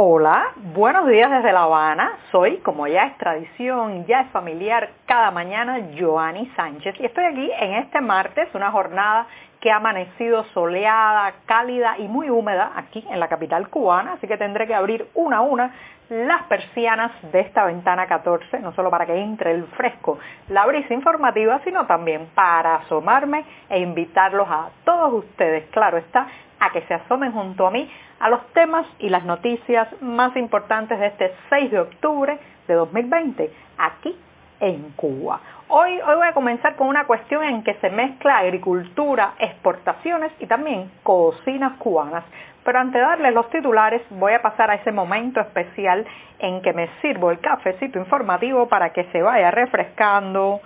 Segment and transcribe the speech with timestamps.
[0.00, 2.18] Hola, buenos días desde La Habana.
[2.30, 6.94] Soy, como ya es tradición, ya es familiar, cada mañana Joanny Sánchez.
[7.00, 9.26] Y estoy aquí en este martes, una jornada
[9.60, 14.36] que ha amanecido soleada, cálida y muy húmeda aquí en la capital cubana, así que
[14.36, 15.74] tendré que abrir una a una
[16.10, 20.18] las persianas de esta ventana 14, no solo para que entre el fresco,
[20.48, 26.28] la brisa informativa, sino también para asomarme e invitarlos a todos ustedes, claro está,
[26.60, 27.90] a que se asomen junto a mí
[28.20, 33.50] a los temas y las noticias más importantes de este 6 de octubre de 2020,
[33.78, 34.16] aquí
[34.60, 35.40] en Cuba.
[35.68, 40.46] Hoy, hoy voy a comenzar con una cuestión en que se mezcla agricultura, exportaciones y
[40.46, 42.24] también cocinas cubanas.
[42.64, 46.06] Pero antes de darles los titulares, voy a pasar a ese momento especial
[46.38, 50.60] en que me sirvo el cafecito informativo para que se vaya refrescando,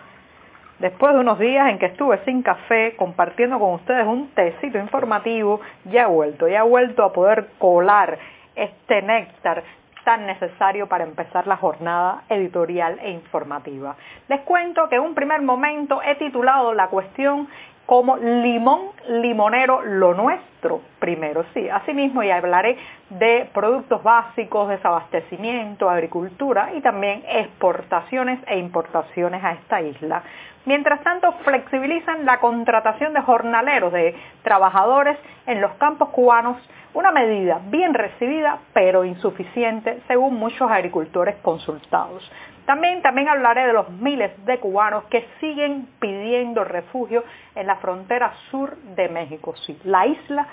[0.82, 5.60] Después de unos días en que estuve sin café, compartiendo con ustedes un tecito informativo,
[5.84, 8.18] ya he vuelto, ya he vuelto a poder colar
[8.56, 9.62] este néctar
[10.04, 13.94] tan necesario para empezar la jornada editorial e informativa.
[14.26, 17.46] Les cuento que en un primer momento he titulado la cuestión
[17.86, 21.44] como limón limonero lo nuestro primero.
[21.52, 22.78] Sí, asimismo ya hablaré
[23.10, 30.22] de productos básicos, desabastecimiento, agricultura y también exportaciones e importaciones a esta isla.
[30.64, 36.56] Mientras tanto, flexibilizan la contratación de jornaleros, de trabajadores en los campos cubanos,
[36.94, 42.30] una medida bien recibida pero insuficiente según muchos agricultores consultados.
[42.66, 48.32] También, también hablaré de los miles de cubanos que siguen pidiendo refugio en la frontera
[48.50, 49.54] sur de México.
[49.66, 50.46] Sí, la isla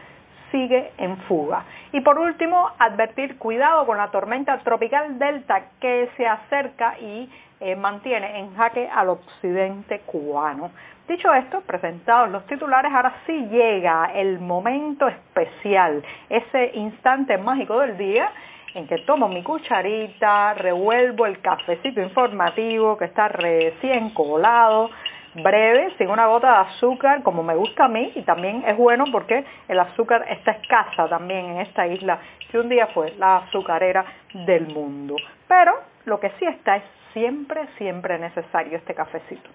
[0.52, 1.66] sigue en fuga.
[1.92, 7.30] Y por último, advertir cuidado con la tormenta tropical Delta que se acerca y
[7.60, 10.72] eh, mantiene en jaque al occidente cubano.
[11.10, 17.98] Dicho esto, presentados los titulares, ahora sí llega el momento especial, ese instante mágico del
[17.98, 18.30] día
[18.76, 24.92] en que tomo mi cucharita, revuelvo el cafecito informativo que está recién colado,
[25.34, 29.06] breve, sin una gota de azúcar, como me gusta a mí, y también es bueno
[29.12, 32.20] porque el azúcar está escasa también en esta isla,
[32.52, 34.06] que un día fue la azucarera
[34.46, 35.16] del mundo.
[35.48, 35.74] Pero
[36.06, 36.84] lo que sí está es
[37.14, 39.50] siempre, siempre necesario este cafecito.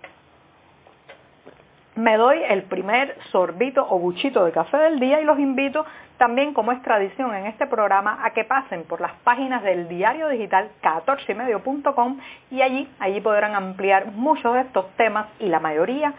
[1.96, 5.86] Me doy el primer sorbito o buchito de café del día y los invito
[6.18, 10.28] también, como es tradición en este programa, a que pasen por las páginas del diario
[10.28, 12.18] digital 14ymedio.com
[12.50, 16.14] y allí, allí podrán ampliar muchos de estos temas y la mayoría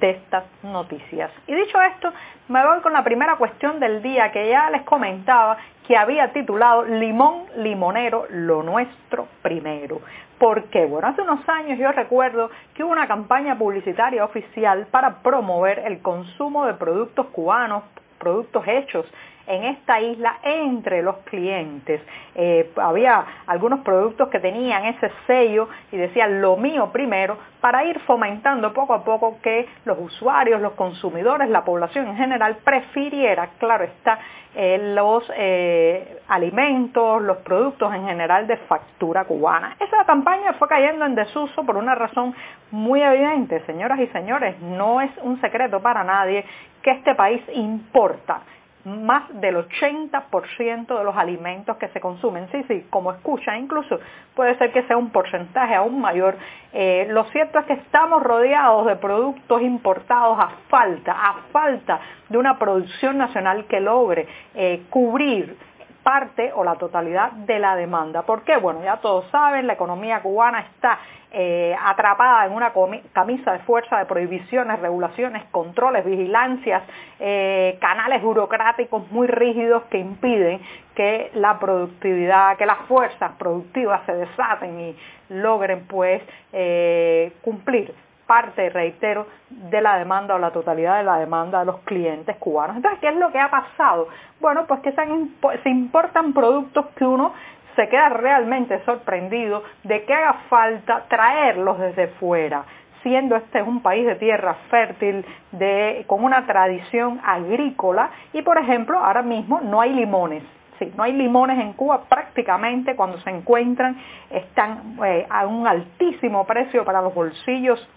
[0.00, 1.30] de estas noticias.
[1.46, 2.12] Y dicho esto,
[2.48, 5.56] me voy con la primera cuestión del día que ya les comentaba
[5.86, 10.00] que había titulado Limón Limonero, lo nuestro primero.
[10.38, 10.84] ¿Por qué?
[10.84, 16.00] Bueno, hace unos años yo recuerdo que hubo una campaña publicitaria oficial para promover el
[16.00, 17.82] consumo de productos cubanos,
[18.18, 19.06] productos hechos
[19.48, 22.00] en esta isla entre los clientes.
[22.34, 27.98] Eh, había algunos productos que tenían ese sello y decían lo mío primero para ir
[28.00, 33.84] fomentando poco a poco que los usuarios, los consumidores, la población en general prefiriera, claro
[33.84, 34.18] está,
[34.54, 39.76] eh, los eh, alimentos, los productos en general de factura cubana.
[39.80, 42.34] Esa campaña fue cayendo en desuso por una razón
[42.70, 46.44] muy evidente, señoras y señores, no es un secreto para nadie
[46.82, 48.42] que este país importa
[48.88, 52.48] más del 80% de los alimentos que se consumen.
[52.50, 54.00] Sí, sí, como escucha, incluso
[54.34, 56.36] puede ser que sea un porcentaje aún mayor.
[56.72, 62.38] Eh, lo cierto es que estamos rodeados de productos importados a falta, a falta de
[62.38, 65.56] una producción nacional que logre eh, cubrir
[66.02, 68.22] parte o la totalidad de la demanda.
[68.22, 68.56] ¿Por qué?
[68.56, 70.98] Bueno, ya todos saben, la economía cubana está
[71.30, 72.72] eh, atrapada en una
[73.12, 76.82] camisa de fuerza de prohibiciones, regulaciones, controles, vigilancias,
[77.20, 80.60] eh, canales burocráticos muy rígidos que impiden
[80.94, 84.96] que la productividad, que las fuerzas productivas se desaten y
[85.28, 86.22] logren pues
[86.52, 87.94] eh, cumplir
[88.28, 92.76] parte, reitero, de la demanda o la totalidad de la demanda de los clientes cubanos.
[92.76, 94.06] Entonces, ¿qué es lo que ha pasado?
[94.38, 97.32] Bueno, pues que se, importan productos que uno
[97.74, 102.64] se queda realmente sorprendido de que haga falta traerlos desde fuera
[103.02, 108.98] siendo este un país de tierra fértil, de, con una tradición agrícola y por ejemplo
[108.98, 110.42] ahora mismo no hay limones.
[110.80, 113.96] Sí, no hay limones en Cuba prácticamente cuando se encuentran
[114.30, 117.88] están eh, a un altísimo precio para los bolsillos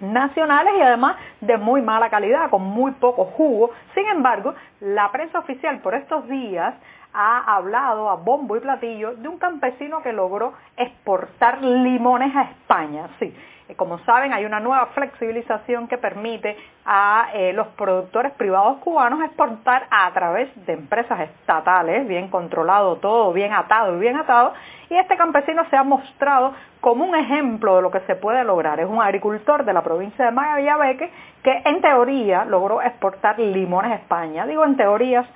[0.00, 3.70] nacionales y además de muy mala calidad, con muy poco jugo.
[3.94, 6.74] Sin embargo, la prensa oficial por estos días
[7.12, 13.08] ha hablado a bombo y platillo de un campesino que logró exportar limones a España.
[13.18, 13.34] Sí,
[13.70, 19.22] eh, como saben, hay una nueva flexibilización que permite a eh, los productores privados cubanos
[19.22, 24.54] exportar a través de empresas estatales, bien controlado todo, bien atado y bien atado,
[24.88, 28.80] y este campesino se ha mostrado como un ejemplo de lo que se puede lograr.
[28.80, 31.10] Es un agricultor de la provincia de Magallabeque
[31.42, 34.46] que en teoría logró exportar limones a España.
[34.46, 35.26] Digo en teorías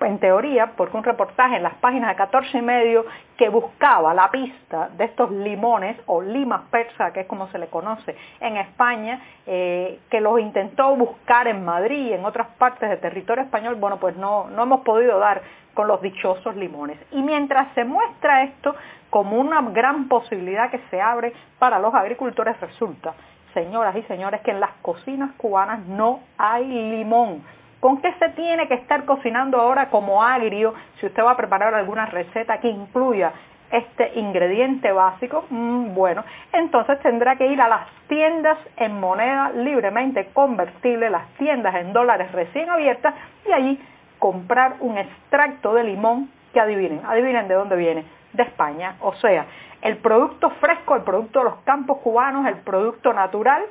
[0.00, 3.04] en teoría, porque un reportaje en las páginas de 14 y medio
[3.36, 7.68] que buscaba la pista de estos limones o limas persa, que es como se le
[7.68, 13.00] conoce en España, eh, que los intentó buscar en Madrid y en otras partes del
[13.00, 15.42] territorio español, bueno, pues no, no hemos podido dar
[15.74, 16.98] con los dichosos limones.
[17.12, 18.74] Y mientras se muestra esto
[19.10, 23.14] como una gran posibilidad que se abre para los agricultores, resulta,
[23.54, 27.42] señoras y señores, que en las cocinas cubanas no hay limón
[27.80, 31.74] ¿Con qué se tiene que estar cocinando ahora como agrio si usted va a preparar
[31.74, 33.32] alguna receta que incluya
[33.72, 35.46] este ingrediente básico?
[35.48, 36.22] Mm, bueno,
[36.52, 42.30] entonces tendrá que ir a las tiendas en moneda libremente convertible, las tiendas en dólares
[42.32, 43.14] recién abiertas
[43.48, 43.80] y allí
[44.18, 48.04] comprar un extracto de limón que adivinen, adivinen de dónde viene,
[48.34, 48.96] de España.
[49.00, 49.46] O sea,
[49.80, 53.62] el producto fresco, el producto de los campos cubanos, el producto natural,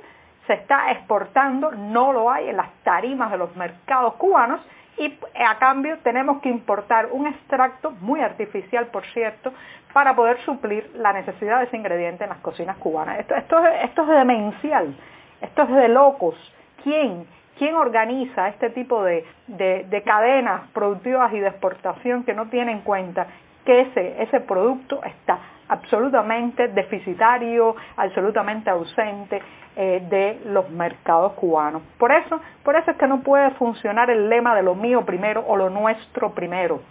[0.50, 4.60] se está exportando, no lo hay en las tarimas de los mercados cubanos
[4.98, 5.13] y
[5.46, 9.54] a cambio tenemos que importar un extracto muy artificial, por cierto,
[9.94, 13.19] para poder suplir la necesidad de ese ingrediente en las cocinas cubanas.
[13.19, 14.96] Esto, es demencial,
[15.40, 16.36] esto es de locos.
[16.84, 17.28] ¿Quién?
[17.60, 22.81] ¿Quién organiza este tipo de, de, cadenas productivas y de exportación que no tiene en
[22.81, 23.28] cuenta
[23.66, 25.38] que ese, ese producto está
[25.69, 29.42] absolutamente deficitario, absolutamente ausente
[29.75, 31.81] eh, de los mercados cubanos.
[31.98, 35.45] Por eso, por eso es que no puede funcionar el lema de lo mío primero
[35.48, 36.81] o lo nuestro primero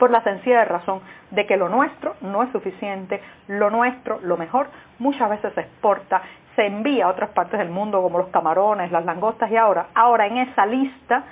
[0.00, 4.68] por la sencilla razón de que lo nuestro no es suficiente, lo nuestro, lo mejor,
[4.98, 6.22] muchas veces se exporta,
[6.56, 10.26] se envía a otras partes del mundo como los camarones, las langostas y ahora, ahora
[10.26, 11.24] en esa lista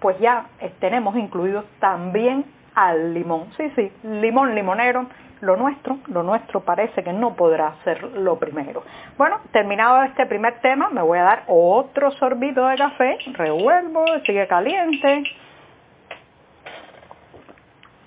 [0.00, 0.46] pues ya
[0.80, 2.44] tenemos incluidos también
[2.74, 3.48] al limón.
[3.56, 5.06] Sí, sí, limón limonero,
[5.40, 8.82] lo nuestro, lo nuestro parece que no podrá ser lo primero.
[9.16, 14.46] Bueno, terminado este primer tema, me voy a dar otro sorbito de café, revuelvo, sigue
[14.46, 15.24] caliente.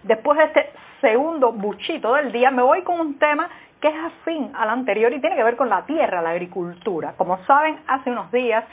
[0.04, 0.72] Después de este
[1.02, 3.50] segundo buchito del día, me voy con un tema
[3.80, 7.16] que es afín al anterior y tiene que ver con la tierra, la agricultura.
[7.18, 8.64] Como saben, hace unos días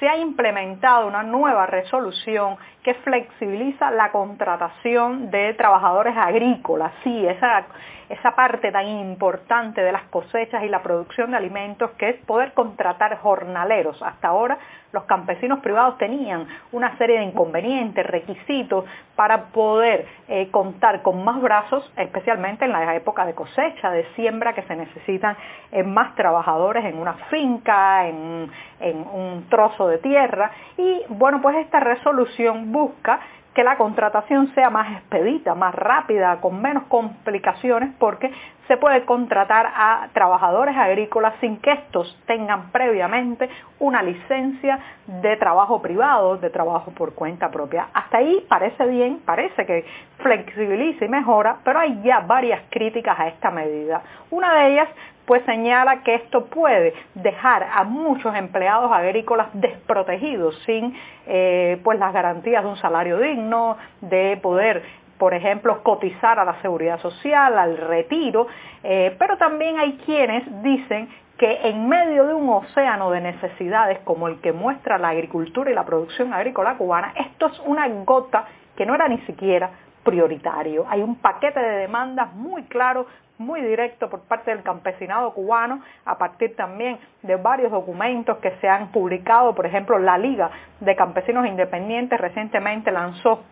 [0.00, 6.92] se ha implementado una nueva resolución que flexibiliza la contratación de trabajadores agrícolas.
[7.02, 7.64] Sí, esa,
[8.08, 12.52] esa parte tan importante de las cosechas y la producción de alimentos que es poder
[12.52, 14.02] contratar jornaleros.
[14.02, 14.58] Hasta ahora
[14.92, 21.40] los campesinos privados tenían una serie de inconvenientes, requisitos para poder eh, contar con más
[21.40, 25.36] brazos, especialmente en la época de cosecha, de siembra, que se necesitan
[25.72, 28.50] eh, más trabajadores en una finca, en,
[28.80, 30.50] en un trozo de tierra.
[30.78, 33.20] Y bueno, pues esta resolución busca
[33.56, 38.30] que la contratación sea más expedita, más rápida, con menos complicaciones, porque
[38.68, 43.48] se puede contratar a trabajadores agrícolas sin que estos tengan previamente
[43.78, 47.88] una licencia de trabajo privado, de trabajo por cuenta propia.
[47.94, 49.86] Hasta ahí parece bien, parece que
[50.18, 54.02] flexibiliza y mejora, pero hay ya varias críticas a esta medida.
[54.30, 54.88] Una de ellas
[55.26, 60.96] pues señala que esto puede dejar a muchos empleados agrícolas desprotegidos sin
[61.26, 64.82] eh, pues las garantías de un salario digno, de poder
[65.18, 68.46] por ejemplo, cotizar a la seguridad social, al retiro,
[68.82, 71.08] eh, pero también hay quienes dicen
[71.38, 75.74] que en medio de un océano de necesidades como el que muestra la agricultura y
[75.74, 79.70] la producción agrícola cubana, esto es una gota que no era ni siquiera
[80.02, 80.86] prioritario.
[80.88, 83.06] Hay un paquete de demandas muy claro
[83.38, 88.68] muy directo por parte del campesinado cubano, a partir también de varios documentos que se
[88.68, 90.50] han publicado, por ejemplo, la Liga
[90.80, 93.42] de Campesinos Independientes recientemente lanzó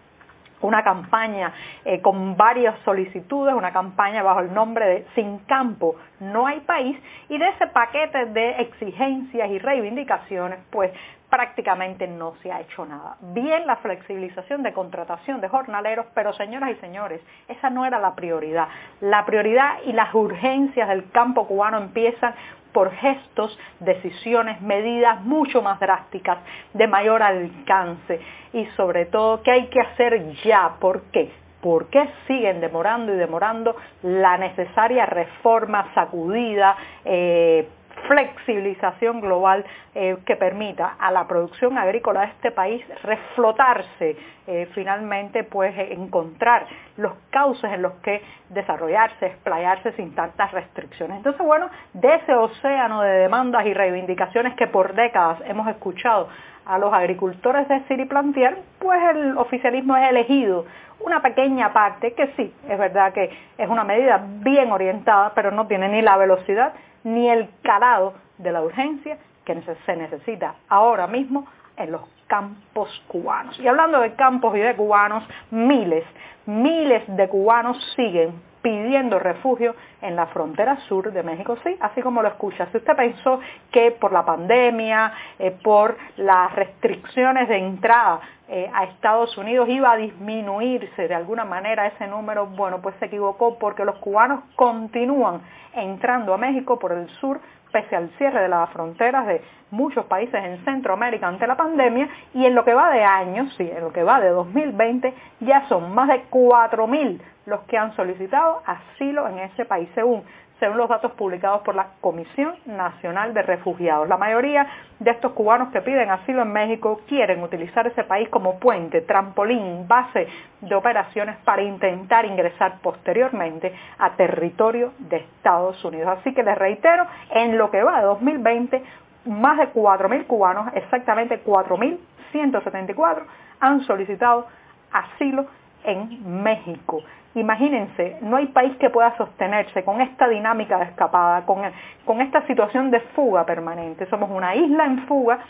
[0.60, 1.52] una campaña
[1.84, 6.96] eh, con varias solicitudes, una campaña bajo el nombre de Sin campo no hay país,
[7.28, 10.90] y de ese paquete de exigencias y reivindicaciones, pues
[11.34, 13.16] prácticamente no se ha hecho nada.
[13.20, 18.14] Bien la flexibilización de contratación de jornaleros, pero señoras y señores, esa no era la
[18.14, 18.68] prioridad.
[19.00, 22.36] La prioridad y las urgencias del campo cubano empiezan
[22.72, 26.38] por gestos, decisiones, medidas mucho más drásticas,
[26.72, 28.20] de mayor alcance
[28.52, 30.76] y sobre todo qué hay que hacer ya.
[30.78, 31.32] ¿Por qué?
[31.60, 37.68] ¿Por qué siguen demorando y demorando la necesaria reforma sacudida, eh,
[38.06, 45.44] flexibilización global eh, que permita a la producción agrícola de este país reflotarse, eh, finalmente
[45.44, 51.18] pues encontrar los cauces en los que desarrollarse, explayarse sin tantas restricciones.
[51.18, 56.28] Entonces, bueno, de ese océano de demandas y reivindicaciones que por décadas hemos escuchado
[56.66, 60.64] a los agricultores de Siri Plantier, pues el oficialismo es elegido
[61.00, 65.66] una pequeña parte que sí, es verdad que es una medida bien orientada, pero no
[65.66, 66.72] tiene ni la velocidad
[67.04, 71.46] ni el calado de la urgencia que se necesita ahora mismo
[71.76, 73.58] en los campos cubanos.
[73.60, 76.04] Y hablando de campos y de cubanos, miles,
[76.46, 82.22] miles de cubanos siguen pidiendo refugio en la frontera sur de México, sí, así como
[82.22, 82.66] lo escucha.
[82.70, 83.40] Si usted pensó
[83.72, 89.92] que por la pandemia, eh, por las restricciones de entrada eh, a Estados Unidos iba
[89.92, 95.40] a disminuirse de alguna manera ese número, bueno, pues se equivocó porque los cubanos continúan
[95.74, 97.40] entrando a México por el sur
[97.72, 99.42] pese al cierre de las fronteras de
[99.72, 103.68] muchos países en Centroamérica ante la pandemia y en lo que va de años, sí,
[103.68, 108.62] en lo que va de 2020, ya son más de 4.000 los que han solicitado
[108.64, 110.24] asilo en ese país, según
[110.60, 114.08] según los datos publicados por la Comisión Nacional de Refugiados.
[114.08, 114.66] La mayoría
[114.98, 119.86] de estos cubanos que piden asilo en México quieren utilizar ese país como puente, trampolín,
[119.88, 120.28] base
[120.60, 126.18] de operaciones para intentar ingresar posteriormente a territorio de Estados Unidos.
[126.20, 128.82] Así que les reitero, en lo que va de 2020,
[129.26, 133.22] más de 4.000 cubanos, exactamente 4.174,
[133.60, 134.46] han solicitado
[134.92, 135.46] asilo
[135.84, 137.02] en México.
[137.34, 141.62] Imagínense, no hay país que pueda sostenerse con esta dinámica de escapada, con,
[142.04, 144.06] con esta situación de fuga permanente.
[144.06, 145.40] Somos una isla en fuga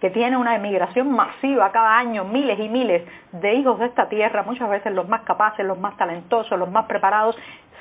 [0.00, 3.02] que tiene una emigración masiva cada año, miles y miles
[3.32, 6.86] de hijos de esta tierra, muchas veces los más capaces, los más talentosos, los más
[6.86, 7.36] preparados,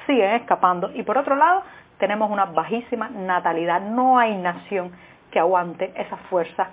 [0.06, 0.92] siguen escapando.
[0.94, 1.64] Y por otro lado,
[1.98, 3.82] tenemos una bajísima natalidad.
[3.82, 4.92] No hay nación
[5.32, 6.68] que aguante esas fuerzas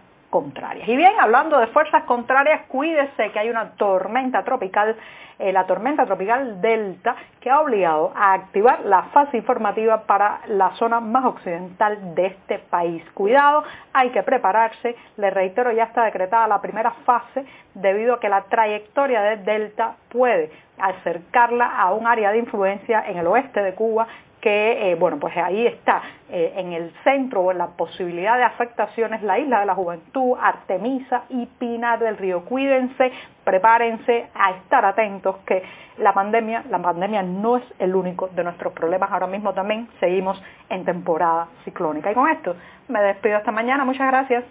[0.86, 4.96] Y bien, hablando de fuerzas contrarias, cuídese que hay una tormenta tropical,
[5.38, 10.70] eh, la tormenta tropical Delta, que ha obligado a activar la fase informativa para la
[10.76, 13.02] zona más occidental de este país.
[13.14, 14.94] Cuidado, hay que prepararse.
[15.16, 19.96] Le reitero, ya está decretada la primera fase debido a que la trayectoria de Delta
[20.10, 24.06] puede acercarla a un área de influencia en el oeste de Cuba
[24.40, 28.44] que, eh, bueno, pues ahí está, eh, en el centro o en la posibilidad de
[28.44, 32.44] afectaciones la isla de la juventud, Artemisa y Pinar del Río.
[32.44, 33.12] Cuídense,
[33.44, 35.62] prepárense a estar atentos que
[35.98, 39.10] la pandemia, la pandemia no es el único de nuestros problemas.
[39.10, 42.10] Ahora mismo también seguimos en temporada ciclónica.
[42.10, 42.54] Y con esto
[42.88, 43.84] me despido hasta mañana.
[43.84, 44.44] Muchas gracias.